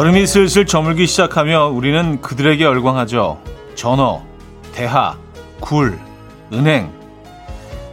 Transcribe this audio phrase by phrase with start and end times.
[0.00, 3.38] 여름이 슬슬 저물기 시작하며 우리는 그들에게 열광하죠.
[3.74, 4.22] 전어,
[4.72, 5.18] 대하,
[5.60, 5.98] 굴,
[6.54, 6.90] 은행.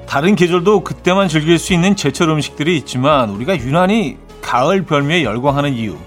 [0.05, 5.97] 다른 계절도 그때만 즐길 수 있는 제철 음식들이 있지만 우리가 유난히 가을 별미에 열광하는 이유.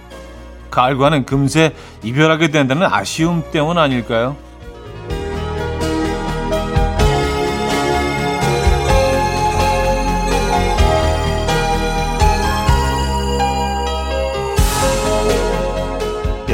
[0.70, 4.38] 가을과는 금세 이별하게 된다는 아쉬움 때문 아닐까요?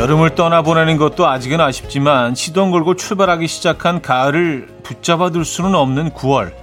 [0.06, 6.54] 여름을 떠나보내는 것도 아직은 아쉽지만 시동 걸고 출발하기 시작한 가을을 붙잡아둘 수는 없는 9월.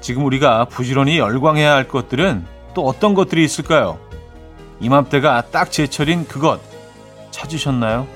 [0.00, 3.98] 지금 우리가 부지런히 열광해야 할 것들은 또 어떤 것들이 있을까요?
[4.78, 6.60] 이맘때가 딱 제철인 그것
[7.32, 8.06] 찾으셨나요?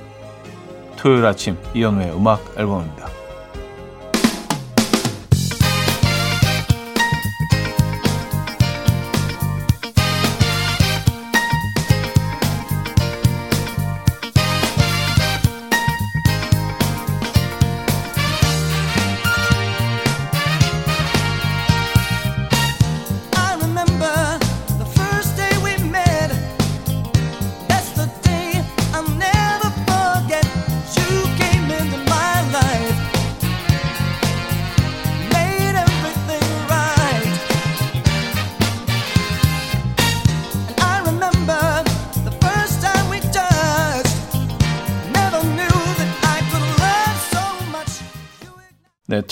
[0.96, 3.09] 토요일 아침 이연우의 음악 앨범입니다.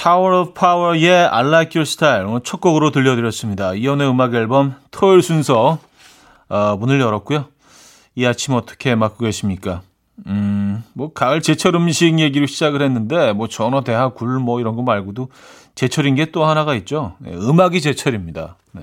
[0.09, 3.75] Tower of Power의 I Like Your Style 오늘 첫 곡으로 들려드렸습니다.
[3.75, 5.79] 이연의 음악 앨범 토요일 순서
[6.49, 7.45] 어, 문을 열었고요.
[8.15, 9.83] 이 아침 어떻게 맞고 계십니까?
[10.27, 14.83] 음, 뭐 가을 제철 음식 얘기로 시작을 했는데 뭐 전어 대하 굴 뭐 이런 거
[14.83, 15.29] 말고도
[15.75, 17.15] 제철인 게 또 하나가 있죠.
[17.19, 18.57] 네, 음악이 제철입니다.
[18.73, 18.83] 네.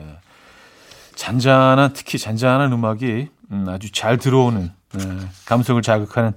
[1.15, 5.01] 잔잔한 특히 잔잔한 음악이 음, 아주 잘 들어오는 네,
[5.47, 6.33] 감성을 자극하는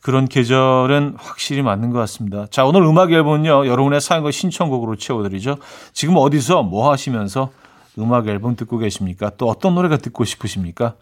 [0.00, 2.46] 그런 계절은 확실히 맞는 것 같습니다.
[2.50, 5.58] 자, 오늘 음악 앨범은요, 여러분의 사연과 신청곡으로 채워드리죠.
[5.92, 7.50] 지금 어디서 뭐 하시면서
[7.98, 9.30] 음악 앨범 듣고 계십니까?
[9.36, 10.94] 또 어떤 노래가 듣고 싶으십니까?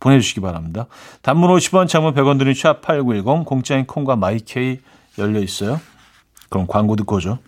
[0.00, 0.86] 보내주시기 바랍니다.
[1.22, 4.80] 단문 50원, 장문 100원 드는 샵8910, 공짜인 콩과 마이케이
[5.18, 5.80] 열려 있어요.
[6.48, 7.38] 그럼 광고 듣고 오죠.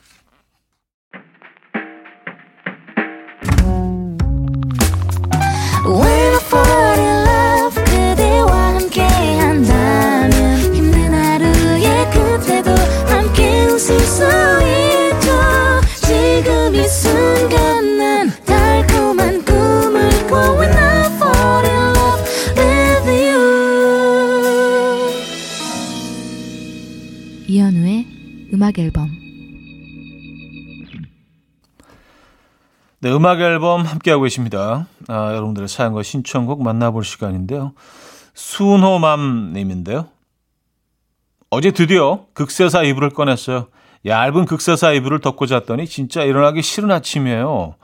[28.52, 29.08] 음악 앨범
[33.00, 34.86] 네, 음악 앨범 함께하고 계십니다.
[35.08, 37.72] 아, 여러분들의 사연과 신청곡 만나볼 시간인데요.
[38.34, 40.06] 순호맘님인데요.
[41.50, 43.66] 어제 드디어 극세사 이불을 꺼냈어요.
[44.06, 47.74] 얇은 극세사 이불을 덮고 잤더니 진짜 일어나기 싫은 아침이에요.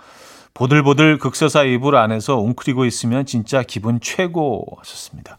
[0.54, 5.38] 보들보들 극세사 이불 안에서 웅크리고 있으면 진짜 기분 최고 하셨습니다.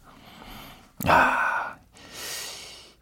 [1.07, 1.58] 아,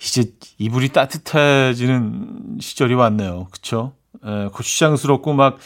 [0.07, 3.47] 이제 이불이 따뜻해지는 시절이 왔네요.
[3.51, 3.93] 그쵸?
[4.23, 5.57] 에, 고추장스럽고 막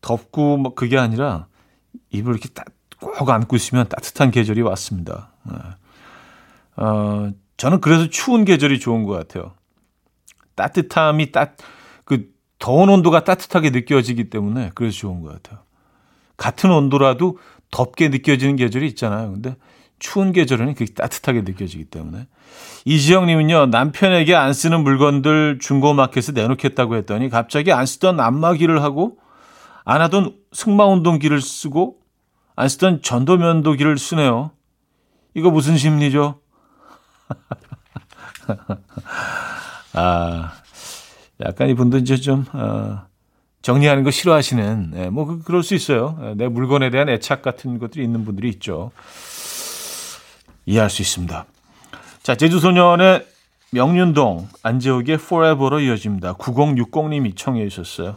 [0.00, 1.46] 덥고 막 그게 아니라
[2.10, 5.32] 이불 이렇게 딱꼭 안고 있으면 따뜻한 계절이 왔습니다.
[5.50, 6.82] 에.
[6.82, 9.54] 어, 저는 그래서 추운 계절이 좋은 것 같아요.
[10.56, 11.56] 따뜻함이 딱,
[12.04, 15.62] 그, 더운 온도가 따뜻하게 느껴지기 때문에 그래서 좋은 것 같아요.
[16.36, 17.38] 같은 온도라도
[17.70, 19.32] 덥게 느껴지는 계절이 있잖아요.
[19.32, 19.56] 근데
[19.98, 22.26] 추운 계절은 그게 따뜻하게 느껴지기 때문에.
[22.84, 29.18] 이지영님은요, 남편에게 안 쓰는 물건들 중고마켓에 내놓겠다고 했더니 갑자기 안 쓰던 안마기를 하고
[29.84, 31.98] 안 하던 승마운동기를 쓰고
[32.54, 34.52] 안 쓰던 전도면도기를 쓰네요.
[35.34, 36.40] 이거 무슨 심리죠?
[39.92, 40.52] 아,
[41.44, 43.02] 약간 이분도 이제 좀, 어,
[43.62, 46.18] 정리하는 거 싫어하시는, 예, 뭐, 그, 그럴 수 있어요.
[46.22, 48.92] 예, 내 물건에 대한 애착 같은 것들이 있는 분들이 있죠.
[50.66, 51.46] 이해할 수 있습니다.
[52.26, 53.24] 자, 제주소년의
[53.70, 56.32] 명륜동, 안재욱의 Forever로 이어집니다.
[56.32, 58.16] 9060님이 청해 주셨어요.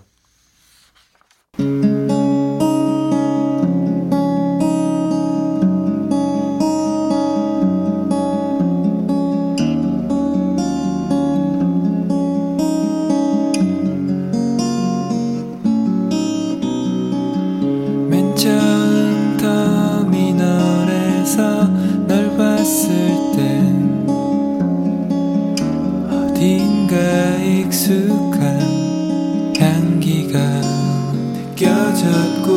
[26.39, 26.95] 어딘가
[27.39, 28.61] 익숙한
[29.59, 30.39] 향기가
[31.33, 32.53] 느껴졌고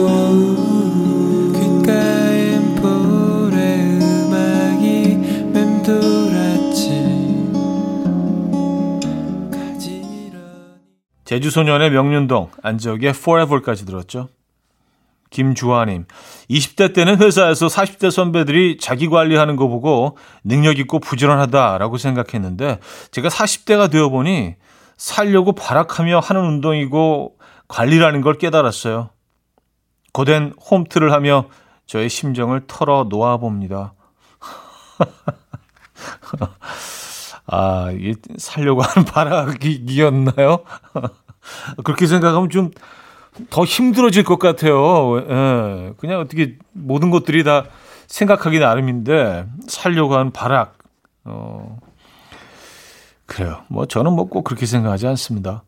[1.53, 5.17] 귓가엔 볼의 음악이
[5.53, 6.93] 맴돌았지
[11.25, 14.29] 제주소년의 명륜동, 안지혁의 Forever까지 들었죠.
[15.33, 16.07] 김주하님,
[16.49, 22.79] 20대 때는 회사에서 40대 선배들이 자기 관리하는 거 보고 능력 있고 부지런하다라고 생각했는데
[23.11, 24.55] 제가 40대가 되어보니
[24.97, 27.37] 살려고 발악하며 하는 운동이고
[27.67, 29.11] 관리라는 걸 깨달았어요.
[30.13, 31.47] 고된 홈트를 하며
[31.87, 33.95] 저의 심정을 털어 놓아 봅니다.
[37.47, 37.89] 아,
[38.39, 40.59] 살려고 하는 발악이었나요?
[41.85, 42.71] 그렇게 생각하면 좀
[43.51, 45.19] 더 힘들어질 것 같아요.
[45.19, 47.65] 예, 그냥 어떻게 모든 것들이 다
[48.07, 50.79] 생각하기 나름인데 살려고 하는 발악.
[51.25, 51.79] 어,
[53.27, 53.63] 그래요.
[53.69, 55.65] 뭐 저는 뭐 꼭 그렇게 생각하지 않습니다.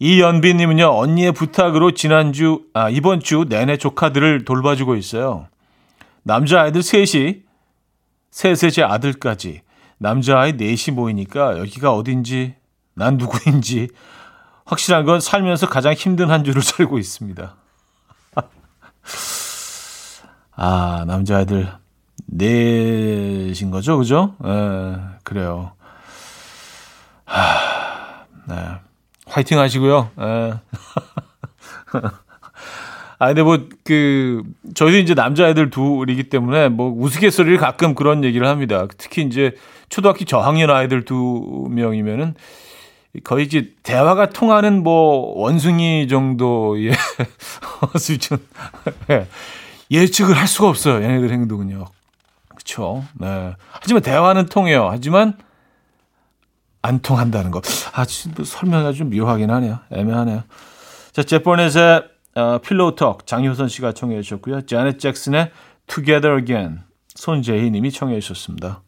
[0.00, 5.46] 이연비님은요 언니의 부탁으로 지난주 아 이번 주 내내 조카들을 돌봐주고 있어요.
[6.22, 7.42] 남자 아이들 셋이
[8.30, 9.62] 셋셋의 아들까지
[9.98, 12.54] 남자 아이 넷이 모이니까 여기가 어딘지
[12.94, 13.88] 난 누구인지
[14.64, 17.54] 확실한 건 살면서 가장 힘든 한 주를 살고 있습니다.
[20.56, 21.68] 아 남자아이들
[22.26, 24.34] 넷인 거죠, 그죠?
[24.44, 25.72] 에, 그래요.
[27.24, 28.54] 하, 네.
[29.26, 30.10] 화이팅 하시고요.
[30.18, 30.52] 에.
[33.18, 34.42] 아, 근데 뭐, 그,
[34.74, 38.86] 저희도 이제 남자애들 둘이기 때문에 뭐 우스갯소리를 가끔 그런 얘기를 합니다.
[38.98, 39.52] 특히 이제
[39.88, 42.34] 초등학교 저학년 아이들 두 명이면은
[43.22, 46.92] 거의 이제 대화가 통하는 뭐 원숭이 정도의
[47.98, 48.38] 수준.
[49.10, 49.28] 예.
[49.90, 51.02] 예측을 할 수가 없어요.
[51.02, 51.84] 얘네들 행동은요.
[52.48, 53.04] 그렇죠.
[53.14, 53.54] 네.
[53.70, 54.88] 하지만 대화는 통해요.
[54.90, 55.36] 하지만
[56.82, 57.60] 안 통한다는 거.
[57.92, 58.04] 아,
[58.36, 59.78] 뭐 설명이 좀 묘하긴 하네요.
[59.90, 60.42] 애매하네요.
[61.12, 62.02] 자, 제퍼넷의
[62.36, 64.62] 어, 필로우톡 장효선 씨가 청해 주셨고요.
[64.62, 65.50] 자넷 잭슨의
[65.86, 66.80] Together Again
[67.14, 68.82] 손재희 님이 청해 주셨습니다.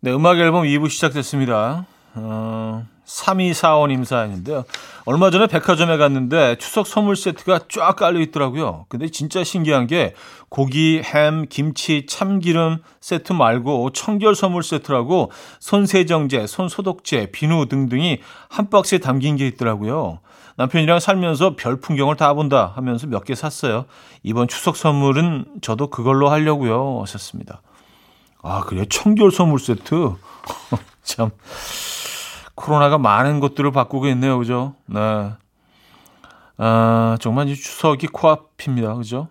[0.00, 1.86] 네, 음악 앨범 2부 시작됐습니다.
[2.14, 4.64] 어, 3245님 사연인데요.
[5.06, 8.84] 얼마 전에 백화점에 갔는데 추석 선물 세트가 쫙 깔려 있더라고요.
[8.88, 10.14] 근데 진짜 신기한 게
[10.48, 15.30] 고기, 햄, 김치, 참기름 세트 말고 청결 선물 세트라고
[15.60, 18.18] 손세정제, 손소독제, 비누 등등이
[18.48, 20.20] 한 박스에 담긴 게 있더라고요.
[20.56, 23.84] 남편이랑 살면서 별 풍경을 다 본다 하면서 몇 개 샀어요.
[24.22, 27.00] 이번 추석 선물은 저도 그걸로 하려고요.
[27.02, 27.60] 하셨습니다.
[28.48, 28.84] 아, 그래요?
[28.84, 30.12] 청결 선물 세트?
[31.02, 31.30] 참,
[32.54, 34.38] 코로나가 많은 것들을 바꾸고 있네요.
[34.38, 34.76] 그죠?
[34.86, 35.32] 네.
[36.56, 38.94] 아, 정말 추석이 코앞입니다.
[38.94, 39.26] 그죠?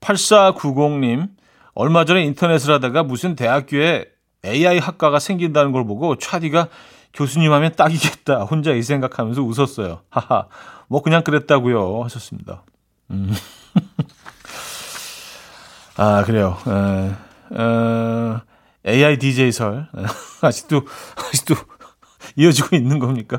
[0.00, 1.28] 8490님,
[1.74, 4.06] 얼마 전에 인터넷을 하다가 무슨 대학교에
[4.44, 6.66] AI 학과가 생긴다는 걸 보고 차디가
[7.14, 8.42] 교수님 하면 딱이겠다.
[8.44, 10.00] 혼자 이 생각하면서 웃었어요.
[10.10, 10.48] 하하.
[10.88, 12.02] 뭐 그냥 그랬다고요.
[12.02, 12.64] 하셨습니다.
[13.12, 13.32] 음.
[15.96, 16.58] 아, 그래요.
[16.66, 17.12] 에,
[17.58, 18.40] 에,
[18.86, 19.88] AI DJ설
[20.42, 20.82] 아직도
[21.16, 21.54] 아직도
[22.36, 23.38] 이어지고 있는 겁니까?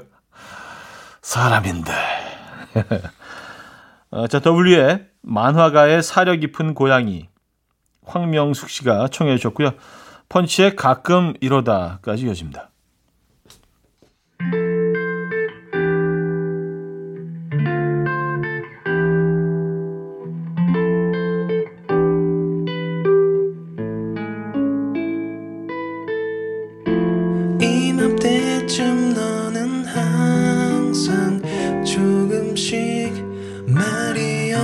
[1.21, 1.91] 사람인데.
[4.11, 7.27] 어, 자, W의 만화가의 사려 깊은 고양이
[8.05, 9.73] 황명숙 씨가 청해 주셨고요.
[10.29, 12.66] 펀치의 가끔 이러다까지 이어집니다.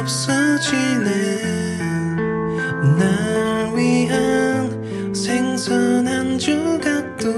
[0.03, 1.07] 없어지는
[2.97, 7.31] 날 위한 생선한 조각도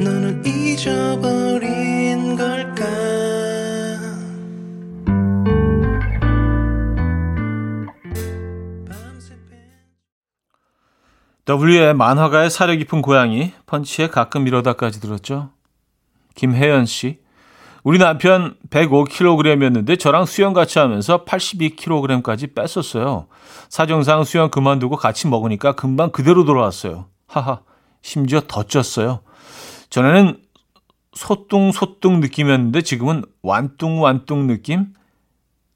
[0.00, 2.86] 너는 잊어버린 걸까
[11.48, 15.50] W의 만화가의 사려 깊은 고양이 펀치에 가끔 이러다까지 들었죠.
[16.34, 17.20] 김혜연 씨,
[17.86, 23.28] 우리 남편 105kg이었는데 저랑 수영 같이 하면서 82kg까지 뺐었어요.
[23.68, 27.06] 사정상 수영 그만두고 같이 먹으니까 금방 그대로 돌아왔어요.
[27.28, 27.60] 하하.
[28.02, 29.20] 심지어 더 쪘어요.
[29.88, 30.36] 전에는
[31.14, 34.86] 소뚱소뚱 느낌이었는데 지금은 완뚱완뚱 느낌?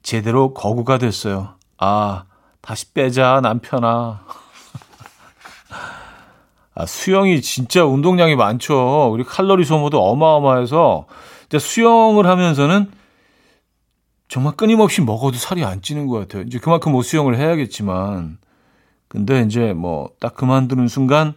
[0.03, 1.53] 제대로 거구가 됐어요.
[1.77, 2.25] 아,
[2.59, 4.25] 다시 빼자, 남편아.
[6.75, 9.13] 아, 수영이 진짜 운동량이 많죠.
[9.13, 11.05] 우리 칼로리 소모도 어마어마해서
[11.59, 12.91] 수영을 하면서는
[14.27, 16.43] 정말 끊임없이 먹어도 살이 안 찌는 것 같아요.
[16.43, 18.37] 이제 그만큼 뭐 수영을 해야겠지만,
[19.07, 21.33] 근데 이제 뭐 딱 그만두는 순간,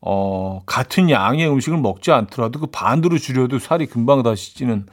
[0.00, 4.86] 어, 같은 양의 음식을 먹지 않더라도 그 반으로 줄여도 살이 금방 다시 찌는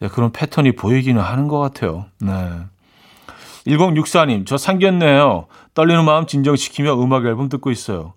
[0.00, 2.06] 네, 그런 패턴이 보이기는 하는 것 같아요.
[2.20, 2.32] 네.
[3.66, 5.46] 1064님, 저 상견례요.
[5.74, 8.14] 떨리는 마음 진정시키며 음악 앨범 듣고 있어요.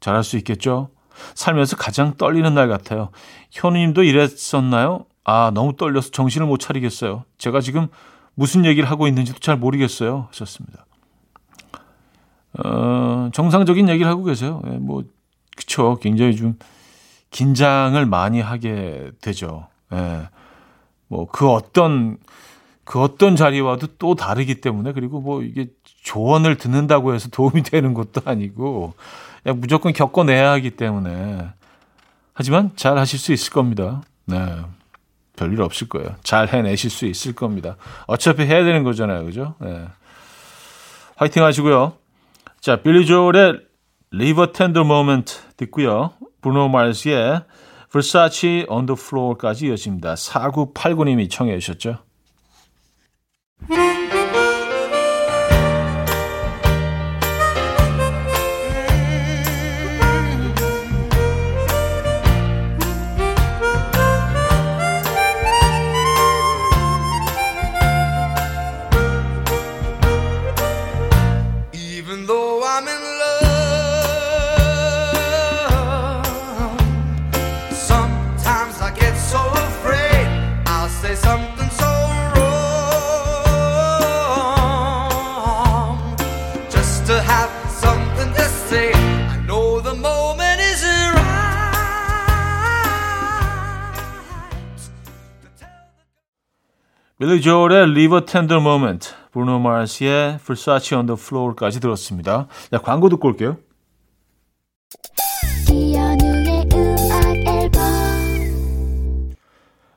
[0.00, 0.90] 잘할 수 있겠죠?
[1.34, 3.10] 살면서 가장 떨리는 날 같아요.
[3.50, 5.06] 현우님도 이랬었나요?
[5.24, 7.24] 아, 너무 떨려서 정신을 못 차리겠어요.
[7.38, 7.88] 제가 지금
[8.34, 10.28] 무슨 얘기를 하고 있는지도 잘 모르겠어요.
[10.30, 10.86] 하셨습니다.
[12.58, 14.62] 어, 정상적인 얘기를 하고 계세요.
[14.66, 15.04] 예, 뭐,
[15.56, 15.98] 그쵸.
[16.00, 16.58] 굉장히 좀
[17.30, 19.68] 긴장을 많이 하게 되죠.
[19.92, 20.28] 예.
[21.08, 22.18] 뭐, 그 어떤,
[22.84, 25.68] 그 어떤 자리와도 또 다르기 때문에, 그리고 뭐, 이게
[26.02, 28.94] 조언을 듣는다고 해서 도움이 되는 것도 아니고,
[29.44, 31.48] 무조건 겪어내야 하기 때문에.
[32.34, 34.02] 하지만 잘 하실 수 있을 겁니다.
[34.26, 34.62] 네.
[35.36, 36.14] 별일 없을 거예요.
[36.22, 37.76] 잘 해내실 수 있을 겁니다.
[38.06, 39.24] 어차피 해야 되는 거잖아요.
[39.24, 39.54] 그죠?
[39.60, 39.86] 네.
[41.16, 41.94] 화이팅 하시고요.
[42.60, 43.60] 자, 빌리 조엘의
[44.14, 46.12] a Tender Moment 듣고요.
[46.42, 47.42] 브루노 마르스의
[47.90, 50.14] Versace on the Floor까지 이어집니다.
[50.14, 51.98] 4989님이 청해 주셨죠.
[97.22, 102.48] 빌리 조엘의 Leave a Tender Moment, 브루노 마스의 Versace on the Floor까지 들었습니다.
[102.68, 103.58] 자, 광고 듣고 올게요.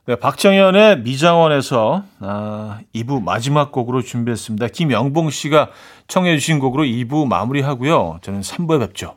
[0.06, 4.68] 네, 박정현의 미장원에서 아, 2부 마지막 곡으로 준비했습니다.
[4.68, 5.70] 김영봉 씨가
[6.06, 8.20] 청해 주신 곡으로 2부 마무리하고요.
[8.22, 9.16] 저는 3부에 뵙죠.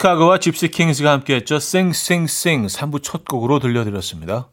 [0.00, 1.58] 시카고와 집시 킹스가 함께했죠.
[1.58, 4.48] 싱싱싱 3부 첫 곡으로 들려드렸습니다.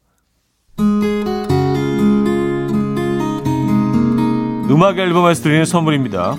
[4.69, 6.35] 음악 앨범에서 드리는 선물입니다.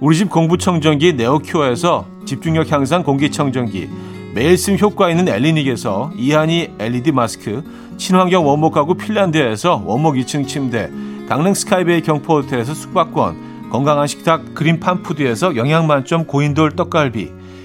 [0.00, 3.88] 우리 집 공부청정기 네오큐어에서 집중력 향상 공기청정기
[4.34, 7.62] 매일 쓴 효과 있는 엘리닉에서 이하니 LED 마스크
[7.96, 10.90] 친환경 원목 가구 핀란드에서 원목 2층 침대
[11.28, 17.38] 강릉 스카이베이 경포호텔에서 숙박권 건강한 식탁 그린팜푸드에서 영양만점 고인돌 떡갈비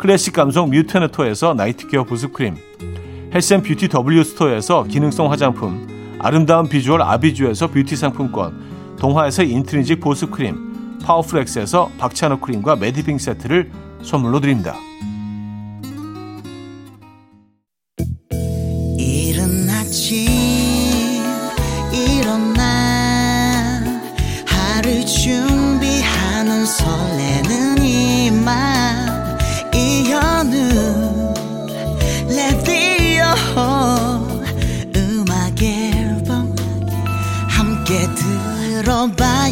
[0.00, 2.56] 클래식 감성 뮤테너토에서 night care 부스크림
[3.34, 12.40] 헬스앤뷰티 W 스토어에서 기능성 화장품 아름다운 비주얼 아비주에서 뷰티 상품권 동화에서 인트리직 보습크림 파워프렉스에서 박찬호
[12.40, 13.70] 크림과 매디핑 세트를
[14.02, 14.74] 선물로 드립니다.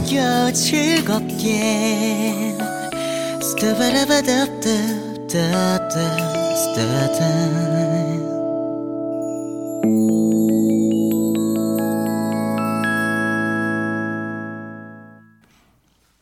[0.09, 2.57] 들어봐요 즐겁게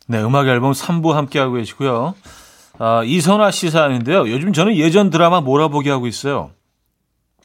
[0.09, 2.15] 네, 음악 앨범 3부 함께하고 계시고요.
[2.79, 4.31] 아, 이선화 씨 사연인데요.
[4.31, 6.51] 요즘 저는 예전 드라마 몰아보기 하고 있어요.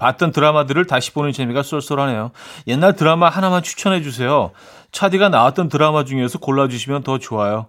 [0.02, 2.32] 봤던 드라마들을 다시 보는 재미가 쏠쏠하네요.
[2.66, 4.50] 옛날 드라마 하나만 추천해 주세요.
[4.92, 7.68] 차디가 나왔던 드라마 중에서 골라주시면 더 좋아요.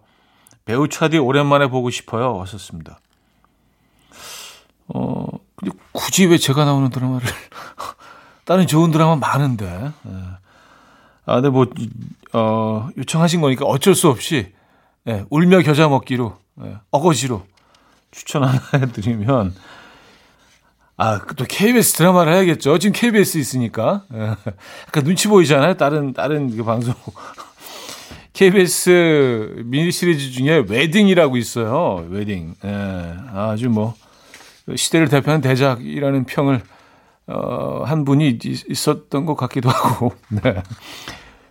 [0.65, 2.35] 배우 차디 오랜만에 보고 싶어요.
[2.39, 2.99] 왔었습니다.
[4.89, 7.29] 어, 근데 굳이 왜 제가 나오는 드라마를.
[8.47, 9.67] 다른 좋은 드라마 많은데.
[9.67, 10.13] 예.
[11.27, 11.67] 아, 근데 뭐,
[12.33, 14.55] 어, 요청하신 거니까 어쩔 수 없이,
[15.07, 17.45] 예, 울며 겨자 먹기로, 예, 어거지로
[18.11, 19.55] 추천 하나 해드리면,
[21.03, 22.79] 아, 또 KBS 드라마를 해야겠죠.
[22.79, 24.05] 지금 KBS 있으니까.
[24.15, 24.37] 예.
[24.87, 25.75] 약간 눈치 보이잖아요.
[25.75, 26.95] 다른, 다른 그 방송.
[28.33, 32.07] KBS 미니 시리즈 중에 웨딩이라고 있어요.
[32.09, 32.55] 웨딩.
[32.65, 33.15] 예.
[33.35, 33.95] 아주 뭐,
[34.73, 36.63] 시대를 대표하는 대작이라는 평을,
[37.27, 38.39] 어, 한 분이
[38.69, 40.13] 있었던 것 같기도 하고.
[40.31, 40.63] 네.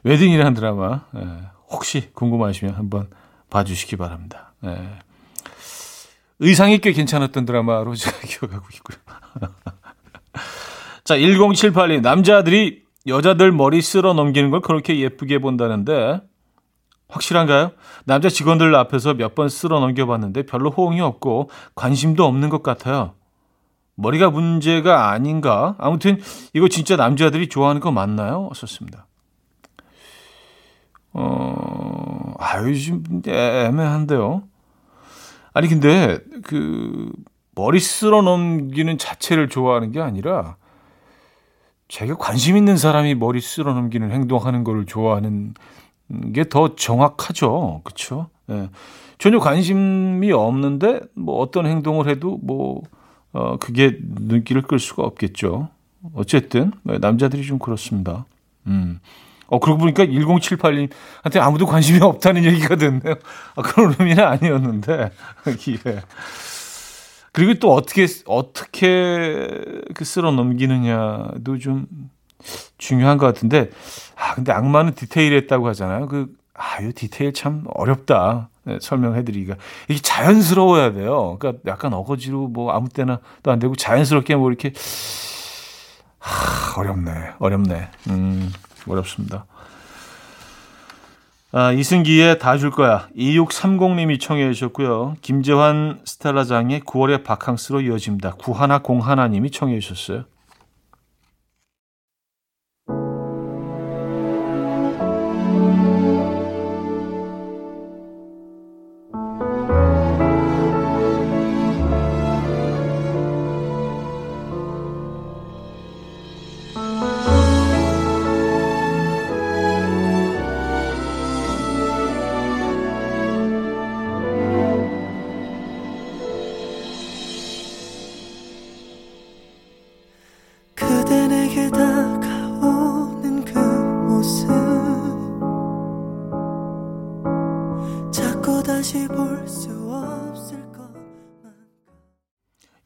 [0.04, 1.02] 웨딩이라는 드라마.
[1.18, 1.28] 예.
[1.70, 3.10] 혹시 궁금하시면 한번
[3.50, 4.54] 봐주시기 바랍니다.
[4.64, 4.78] 예.
[6.42, 8.98] 의상이 꽤 괜찮았던 드라마로 제가 기억하고 있고요.
[11.06, 12.02] 자, 1078님.
[12.02, 16.22] 남자들이 여자들 머리 쓸어 넘기는 걸 그렇게 예쁘게 본다는데
[17.08, 17.72] 확실한가요?
[18.06, 23.14] 남자 직원들 앞에서 몇 번 쓸어 넘겨봤는데 별로 호응이 없고 관심도 없는 것 같아요.
[23.96, 25.76] 머리가 문제가 아닌가?
[25.78, 26.20] 아무튼
[26.54, 28.50] 이거 진짜 남자들이 좋아하는 거 맞나요?
[28.56, 29.06] 썼습니다.
[31.14, 34.44] 어, 아유, 좀 애매한데요.
[35.54, 37.12] 아니 근데 그
[37.56, 40.56] 머리 쓸어 넘기는 자체를 좋아하는 게 아니라
[41.90, 45.54] 자기가 관심 있는 사람이 머리 쓸어 넘기는 행동하는 거를 좋아하는
[46.34, 47.82] 게 더 정확하죠.
[47.84, 48.30] 그렇죠?
[48.50, 48.70] 예.
[49.18, 52.82] 전혀 관심이 없는데 뭐 어떤 행동을 해도 뭐
[53.34, 55.70] 어, 그게 눈길을 끌 수가 없겠죠.
[56.14, 58.26] 어쨌든 남자들이 좀 그렇습니다.
[58.68, 59.00] 음.
[59.52, 63.16] 어, 그러고 보니까 1078님한테 아무도 관심이 없다는 얘기가 됐네요.
[63.56, 65.12] 아, 그런 의미는 아니었는데.
[65.88, 66.02] 예.
[67.34, 69.48] 그리고 또 어떻게, 어떻게
[69.94, 71.86] 그 쓸어 넘기느냐도 좀
[72.78, 73.70] 중요한 것 같은데,
[74.16, 76.08] 아, 근데 악마는 디테일했다고 하잖아요.
[76.08, 78.50] 그 아, 이 디테일 참 어렵다.
[78.64, 79.56] 네, 설명해드리기가.
[79.90, 81.38] 이게 자연스러워야 돼요.
[81.40, 84.72] 그러니까 약간 어거지로 뭐 아무 때나 또 안 되고 자연스럽게 뭐 이렇게.
[86.20, 87.12] 하, 어렵네.
[87.40, 87.90] 어렵네.
[88.10, 88.52] 음,
[88.88, 89.46] 어렵습니다.
[91.54, 93.10] 아, 이승기의 다 줄 거야.
[93.18, 95.18] 2630님이 청해 주셨고요.
[95.22, 98.36] 김재환 스텔라장의 9월의 바캉스로 이어집니다.
[98.40, 100.24] 구하나 공하나님이 청해 주셨어요.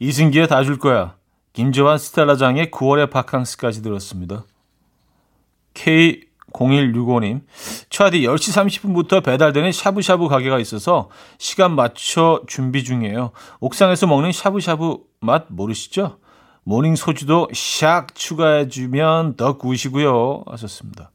[0.10, 1.16] 이승기의 다 줄 거야.
[1.54, 4.44] 김재환 스텔라장의 9월의 바캉스까지 들었습니다.
[5.74, 7.42] K0165님,
[7.90, 13.32] 차디 10시 30분부터 배달되는 샤브샤브 가게가 있어서 시간 맞춰 준비 중이에요.
[13.62, 16.20] 옥상에서 먹는 샤브샤브 맛 모르시죠?
[16.64, 20.44] morning 소주도 샥 추가해주면 더 good이고요.
[20.48, 21.10] 하셨습니다.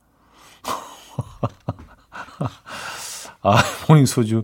[3.43, 4.43] 아, morning 소주.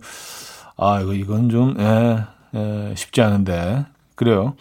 [0.76, 3.84] 아, 이거, 이건 좀, 예, 예, 쉽지 않은데.
[4.16, 4.56] 그래요.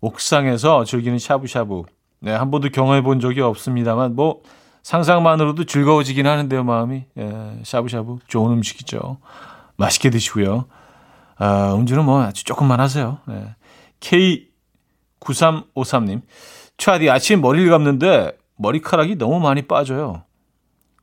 [0.00, 1.84] 옥상에서 즐기는 샤브샤브.
[2.20, 4.42] 네, 한 번도 경험해 본 적이 없습니다만, 뭐,
[4.82, 7.04] 상상만으로도 즐거워지긴 하는데요, 마음이.
[7.16, 8.18] 예, 샤브샤브.
[8.26, 9.18] 좋은 음식이죠.
[9.76, 10.66] 맛있게 드시고요.
[11.36, 13.18] 아, 음주는 뭐 아주 조금만 하세요.
[13.26, 13.54] 네.
[15.20, 16.22] K9353님.
[16.76, 20.22] 차디 아침 머리를 감는데 머리카락이 너무 많이 빠져요.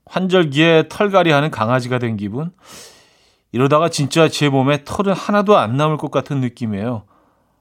[0.08, 2.52] 환절기에 털갈이 하는 강아지가 된 기분.
[3.52, 7.04] 이러다가 진짜 제 몸에 털은 하나도 안 남을 것 같은 느낌이에요.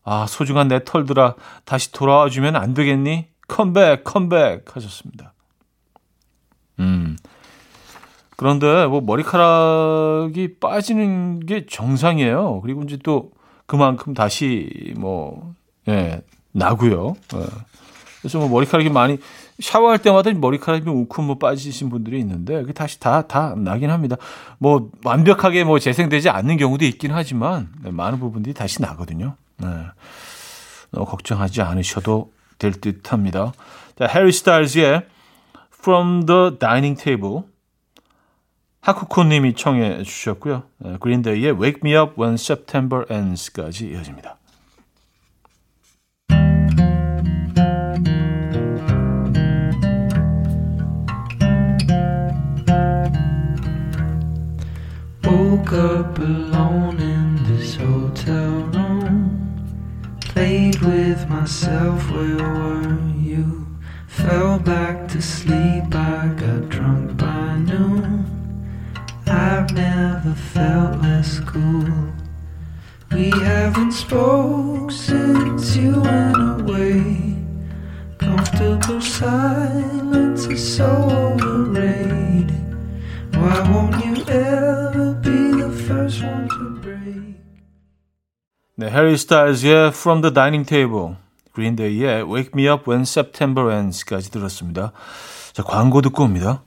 [0.04, 3.26] 아, 소중한 내 털들아, 다시 돌아와 주면 안 되겠니?
[3.48, 5.32] 컴백, 컴백 하셨습니다.
[6.78, 7.16] 음.
[8.36, 12.60] 그런데 뭐 머리카락이 빠지는 게 정상이에요.
[12.62, 13.30] 그리고 이제 또
[13.66, 15.54] 그만큼 다시 뭐,
[15.88, 17.14] 예, 나고요.
[17.34, 17.46] 예.
[18.20, 19.18] 그래서 뭐 머리카락이 많이
[19.60, 24.16] 샤워할 때마다 머리카락이 웅큼 뭐 빠지신 분들이 있는데 그게 다시 다다 나긴 합니다.
[24.58, 29.36] 뭐 완벽하게 뭐 재생되지 않는 경우도 있긴 하지만 네, 많은 부분들이 다시 나거든요.
[29.58, 29.68] 네.
[30.90, 33.52] 너무 걱정하지 않으셔도 될 듯합니다.
[33.98, 35.06] 자, 해리 스타일즈의
[35.72, 37.40] From the Dining Table
[38.80, 40.64] 하쿠코님이 청해 주셨고요.
[41.00, 44.38] 그린데이의 Wake Me Up When September Ends까지 이어집니다.
[61.43, 63.67] myself, where were you?
[64.07, 68.25] Fell back to sleep, I got drunk by noon.
[69.27, 72.13] I've never felt less cool.
[73.11, 77.35] We haven't spoke since you went away.
[78.17, 82.51] Comfortable silence is so overrated.
[83.33, 86.69] Why won't you ever be the first one to
[88.79, 91.17] 네, 해리 스타일즈의 From the Dining Table,
[91.54, 94.92] 그린데이의 Wake Me Up When September Ends까지 들었습니다.
[95.52, 96.62] 자, 광고 듣고 옵니다.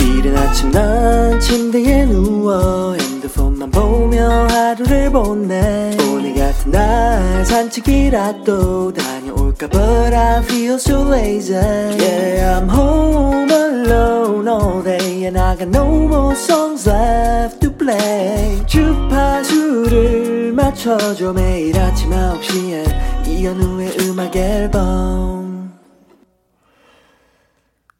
[0.00, 9.23] 이른 아침 난 침대에 누워 핸드폰만 보며 하루를 보내 오늘 같은 날 산책이라도 다
[9.54, 11.54] 볼까 But I feel so lazy.
[11.54, 18.64] Yeah I'm home alone all day And I got no more songs left to play.
[18.66, 23.26] 주파수를 맞춰줘 매일 아침 9시에.
[23.28, 25.72] 이현우의 음악 앨범.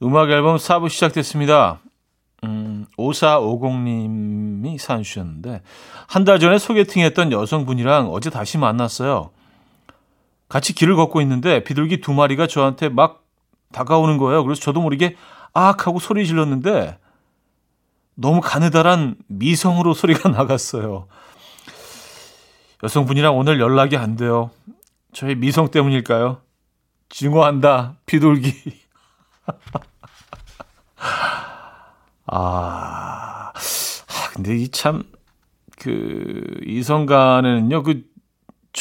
[0.02, 1.80] 음악 앨범 4부 시작됐습니다.
[2.44, 5.62] 음, 5450님이 사연 주셨는데
[6.06, 9.30] 한 달 전에 소개팅했던 여성분이랑 어제 다시 만났어요.
[10.48, 13.24] 같이 길을 걷고 있는데 비둘기 두 마리가 저한테 막
[13.72, 14.44] 다가오는 거예요.
[14.44, 15.16] 그래서 저도 모르게
[15.52, 16.98] 악 하고 소리 질렀는데
[18.14, 21.08] 너무 가느다란 미성으로 소리가 나갔어요.
[22.82, 24.50] 여성분이랑 오늘 연락이 안 돼요.
[25.12, 26.42] 저의 미성 때문일까요?
[27.08, 28.52] 증오한다, 비둘기.
[32.26, 33.52] 아,
[34.34, 35.04] 근데 이 참,
[35.78, 38.02] 그, 이성 간에는요, 그,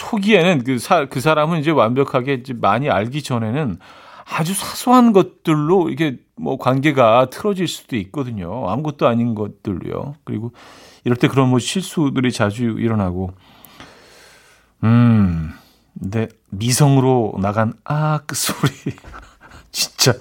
[0.10, 3.78] 초기에는 그, 사, 그 사람은 이제 완벽하게 이제 많이 알기 전에는
[4.26, 8.70] 아주 사소한 것들로 이게 뭐 관계가 틀어질 수도 있거든요.
[8.70, 10.16] 아무것도 아닌 것들로요.
[10.24, 10.52] 그리고
[11.04, 13.32] 이럴 때 그런 뭐 실수들이 자주 일어나고,
[14.84, 15.52] 음,
[16.00, 18.72] 근데 미성으로 나간 아, 그 소리.
[19.72, 20.14] 진짜.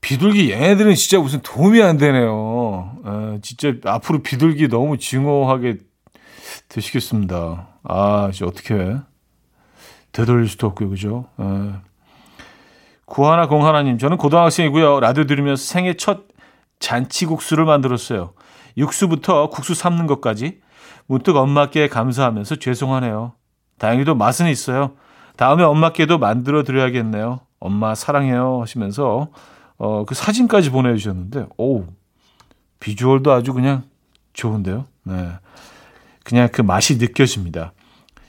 [0.00, 2.96] 비둘기 얘네들은 진짜 무슨 도움이 안 되네요.
[3.04, 5.78] 아, 진짜 앞으로 비둘기 너무 증오하게
[6.68, 7.68] 되시겠습니다.
[7.84, 8.98] 아, 이제 어떻게 해?
[10.12, 11.26] 되돌릴 수도 없고요, 그죠?
[11.36, 11.80] 아.
[13.04, 15.00] 구하나 공하나님, 저는 고등학생이고요.
[15.00, 16.24] 라디오 들으면서 생애 첫
[16.78, 18.34] 잔치국수를 만들었어요.
[18.76, 20.60] 육수부터 국수 삶는 것까지
[21.06, 23.32] 문득 엄마께 감사하면서 죄송하네요.
[23.78, 24.92] 다행히도 맛은 있어요.
[25.36, 27.40] 다음에 엄마께도 만들어 드려야겠네요.
[27.60, 29.28] 엄마 사랑해요 하시면서
[29.78, 31.84] 어, 그 사진까지 보내주셨는데, 오
[32.80, 33.84] 비주얼도 아주 그냥
[34.32, 34.86] 좋은데요.
[35.04, 35.30] 네.
[36.28, 37.72] 그냥 그 맛이 느껴집니다.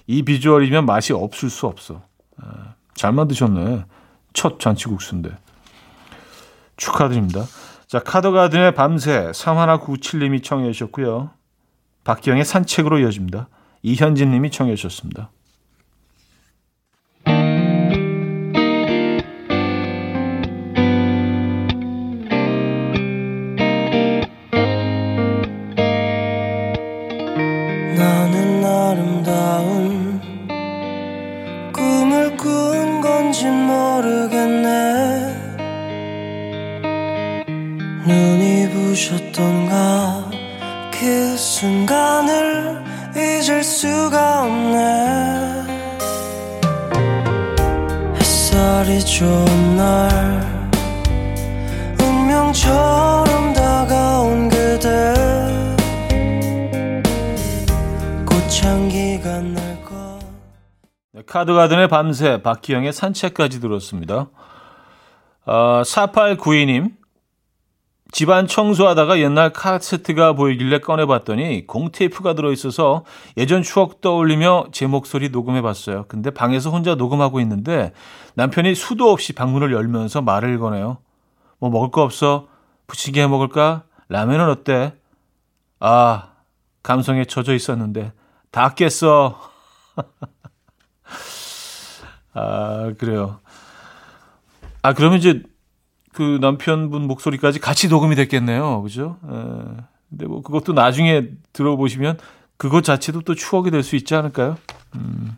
[0.07, 2.01] 이 비주얼이면 맛이 없을 수 없어.
[2.37, 3.83] 아, 잘 만드셨네.
[4.31, 5.31] 첫 잔치국수인데.
[6.77, 7.43] 축하드립니다.
[7.87, 11.31] 자, 카더가든의 밤새 3197님이 청해 주셨고요.
[12.05, 13.49] 박기영의 산책으로 이어집니다.
[13.81, 15.31] 이현진 님이 청해 주셨습니다.
[39.39, 40.29] 부셨던가?
[40.91, 42.83] 그 순간을
[43.15, 45.63] 잊을 수가 없네.
[48.17, 50.69] 햇살이 좋은 날
[52.01, 55.13] 운명처럼 다가온 그대.
[58.25, 60.19] 꽃향기가 날것.
[61.13, 64.27] 네, 카드가든의 밤새 박기영의 산책까지 들었습니다.
[65.45, 66.98] 어, 4892님
[68.11, 73.05] 집안 청소하다가 옛날 카세트가 보이길래 꺼내봤더니 공테이프가 들어있어서
[73.37, 76.05] 예전 추억 떠올리며 제 목소리 녹음해봤어요.
[76.07, 77.93] 근데 방에서 혼자 녹음하고 있는데
[78.33, 80.97] 남편이 수도 없이 방문을 열면서 말을 거네요.
[81.59, 82.47] 뭐 먹을 거 없어?
[83.15, 83.83] 해 먹을까?
[84.07, 84.95] 라면은 어때?
[85.79, 86.29] 아,
[86.81, 88.13] 감성에 젖어 있었는데
[88.49, 89.39] 다 깼어.
[92.33, 93.39] 아, 그래요.
[94.81, 95.43] 아, 그러면 이제
[96.19, 98.81] 그 남편분 목소리까지 같이 녹음이 됐겠네요.
[98.81, 99.15] 그죠?
[99.23, 99.29] 에,
[100.09, 102.17] 근데 뭐 그것도 나중에 들어보시면
[102.57, 104.57] 그것 자체도 또 추억이 될 수 있지 않을까요?
[104.95, 105.37] 음.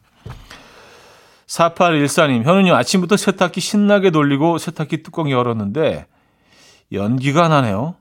[1.46, 6.08] 4814님, 현우님 아침부터 세탁기 신나게 돌리고 세탁기 뚜껑 열었는데
[6.94, 7.94] 연기가 나네요.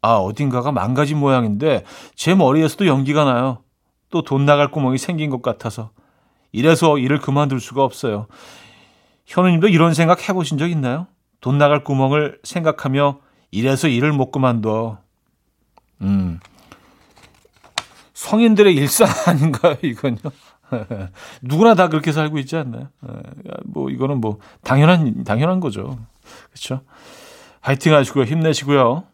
[0.00, 3.58] 아, 어딘가가 망가진 모양인데 제 머리에서도 연기가 나요.
[4.08, 5.90] 또 돈 나갈 구멍이 생긴 것 같아서.
[6.50, 8.26] 이래서 일을 그만둘 수가 없어요.
[9.26, 11.08] 현우님도 이런 생각 해보신 적 있나요?
[11.46, 13.20] 돈 나갈 구멍을 생각하며
[13.52, 14.98] 이래서 일을 못 그만둬.
[16.00, 16.40] 음.
[18.14, 20.18] 성인들의 일상 아닌가요, 이건요?
[21.42, 22.88] 누구나 다 그렇게 살고 있지 않나요?
[23.62, 25.96] 뭐, 이거는 뭐, 당연한, 당연한 거죠.
[26.50, 26.80] 그렇죠
[27.60, 28.24] 화이팅 하시고요.
[28.24, 29.04] 힘내시고요.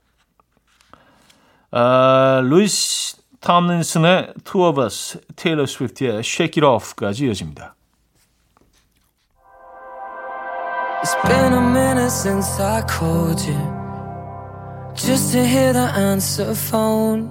[1.73, 7.75] 아, 루이스 탐린슨의 Two of Us, 테일러 스위프트의 Shake It Off까지 이어집니다.
[11.03, 13.59] It's been a minute since I called you
[14.95, 17.29] Just to hear the answer phone.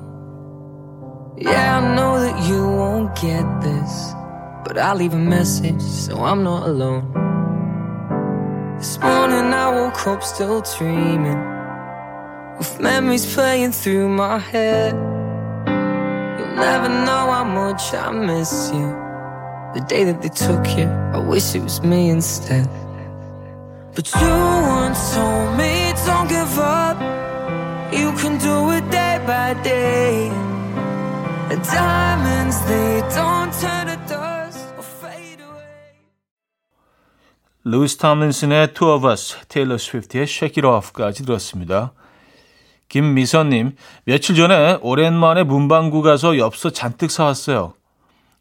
[1.38, 4.12] Yeah, I know that you won't get this
[4.66, 7.14] But I'll leave a message so I'm not alone.
[8.78, 11.42] This morning I woke up still dreaming
[12.58, 14.96] With memories playing through my head.
[16.38, 18.90] You'll never know how much I miss you.
[19.74, 22.68] The day that they took you, I wish it was me instead
[23.94, 26.98] But you once told me don't give up.
[27.92, 30.32] You can do it day by day.
[31.52, 36.08] And diamonds, they don't turn to dust or fade away.
[37.66, 41.92] 루이스 톰린슨의 Two of Us, 테일러 스위프트의 Shake It Off까지 들었습니다.
[42.88, 43.76] 김미선님,
[44.06, 47.74] 며칠 전에 오랜만에 문방구 가서 엽서 잔뜩 사왔어요.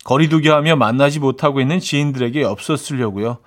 [0.05, 3.39] 거리두기 하며 만나지 못하고 있는 지인들에게 엽서 쓰려고요.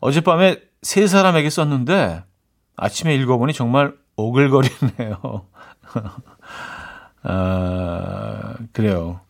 [0.00, 2.22] 어젯밤에 세 사람에게 썼는데
[2.76, 5.46] 아침에 읽어보니 정말 오글거리네요.
[7.22, 9.20] 아, 그래요.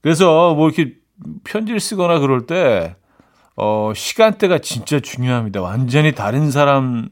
[0.00, 0.94] 그래서 뭐 이렇게
[1.44, 2.96] 편지를 쓰거나 그럴 때,
[3.56, 5.60] 어, 시간대가 진짜 중요합니다.
[5.60, 7.08] 완전히 다른 사람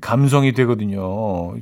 [0.00, 1.54] 감성이 되거든요.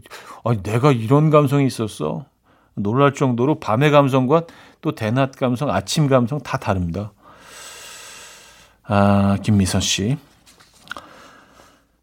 [0.44, 2.26] 아니, 내가 이런 감성이 있었어?
[2.74, 4.44] 놀랄 정도로 밤의 감성과
[4.80, 7.12] 또 대낮 감성, 아침 감성 다 다릅니다.
[8.84, 10.18] 아, 김미선 씨.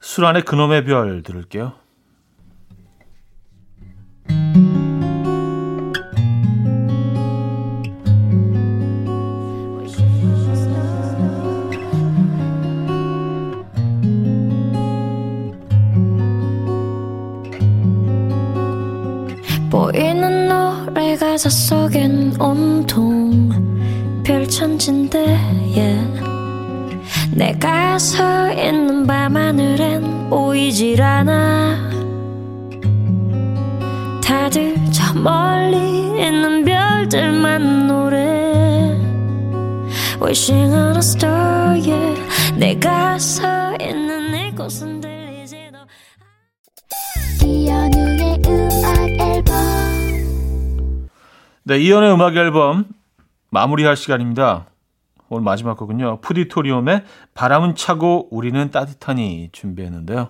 [0.07, 1.73] 술 안에 그놈의 별 들을게요.
[19.69, 25.19] 보이는 노래 가사 속엔 온통 별천진데
[25.75, 26.26] yeah.
[27.37, 31.91] 내가 서 있는 밤하늘엔 보이질 않아
[34.23, 35.77] 다들 저 멀리
[36.25, 38.17] 있는 별들만 노래
[40.19, 42.57] Wishing on a star yeah.
[42.57, 45.77] 내가 서 있는 이곳은 들리지도
[47.45, 49.53] 이연우의 음악 앨범
[51.65, 52.85] 네, 이연의 음악 앨범
[53.51, 54.65] 마무리할 시간입니다.
[55.29, 56.19] 오늘 마지막 거군요.
[56.21, 60.29] 푸디토리움의 바람은 차고 우리는 따뜻하니 준비했는데요.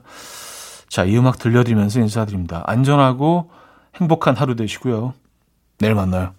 [0.90, 2.64] 자, 이 음악 들려드리면서 인사드립니다.
[2.66, 3.52] 안전하고
[3.96, 5.14] 행복한 하루 되시고요.
[5.80, 6.34] 내일 만나요.